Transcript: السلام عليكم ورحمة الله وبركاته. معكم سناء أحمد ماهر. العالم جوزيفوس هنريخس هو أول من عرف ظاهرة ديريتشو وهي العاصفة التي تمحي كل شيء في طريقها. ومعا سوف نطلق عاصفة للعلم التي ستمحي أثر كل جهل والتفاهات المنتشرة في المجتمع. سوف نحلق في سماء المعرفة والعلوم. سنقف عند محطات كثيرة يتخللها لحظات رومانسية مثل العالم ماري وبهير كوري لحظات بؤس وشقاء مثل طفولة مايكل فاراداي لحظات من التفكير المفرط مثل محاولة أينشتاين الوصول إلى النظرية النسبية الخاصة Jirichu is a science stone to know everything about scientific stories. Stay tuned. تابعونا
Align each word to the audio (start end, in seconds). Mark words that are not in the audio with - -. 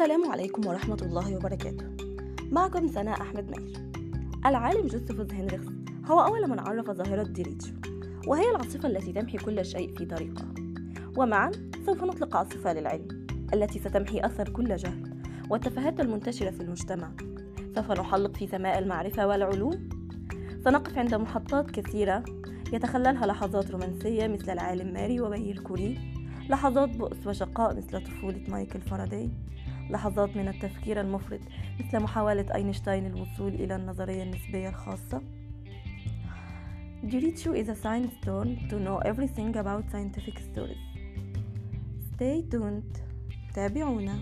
السلام 0.00 0.30
عليكم 0.30 0.66
ورحمة 0.66 0.98
الله 1.02 1.36
وبركاته. 1.36 1.86
معكم 2.52 2.88
سناء 2.88 3.20
أحمد 3.20 3.50
ماهر. 3.50 3.90
العالم 4.46 4.86
جوزيفوس 4.86 5.32
هنريخس 5.32 5.72
هو 6.06 6.20
أول 6.20 6.50
من 6.50 6.60
عرف 6.60 6.90
ظاهرة 6.90 7.22
ديريتشو 7.22 7.72
وهي 8.26 8.50
العاصفة 8.50 8.88
التي 8.88 9.12
تمحي 9.12 9.38
كل 9.38 9.64
شيء 9.64 9.96
في 9.96 10.04
طريقها. 10.04 10.54
ومعا 11.16 11.50
سوف 11.86 12.04
نطلق 12.04 12.36
عاصفة 12.36 12.72
للعلم 12.72 13.26
التي 13.54 13.78
ستمحي 13.78 14.20
أثر 14.20 14.48
كل 14.48 14.76
جهل 14.76 15.22
والتفاهات 15.50 16.00
المنتشرة 16.00 16.50
في 16.50 16.60
المجتمع. 16.60 17.12
سوف 17.74 17.90
نحلق 17.90 18.36
في 18.36 18.46
سماء 18.46 18.78
المعرفة 18.78 19.26
والعلوم. 19.26 19.88
سنقف 20.64 20.98
عند 20.98 21.14
محطات 21.14 21.70
كثيرة 21.70 22.24
يتخللها 22.72 23.26
لحظات 23.26 23.70
رومانسية 23.70 24.26
مثل 24.26 24.52
العالم 24.52 24.92
ماري 24.92 25.20
وبهير 25.20 25.58
كوري 25.58 25.98
لحظات 26.50 26.88
بؤس 26.96 27.26
وشقاء 27.26 27.76
مثل 27.76 28.04
طفولة 28.04 28.44
مايكل 28.48 28.80
فاراداي 28.80 29.30
لحظات 29.90 30.36
من 30.36 30.48
التفكير 30.48 31.00
المفرط 31.00 31.40
مثل 31.80 32.00
محاولة 32.00 32.54
أينشتاين 32.54 33.06
الوصول 33.06 33.54
إلى 33.54 33.76
النظرية 33.76 34.22
النسبية 34.22 34.68
الخاصة 34.68 35.22
Jirichu 37.02 37.54
is 37.54 37.68
a 37.70 37.74
science 37.74 38.12
stone 38.20 38.68
to 38.68 38.78
know 38.78 38.98
everything 38.98 39.56
about 39.56 39.84
scientific 39.90 40.38
stories. 40.38 40.84
Stay 42.14 42.42
tuned. 42.50 43.00
تابعونا 43.54 44.18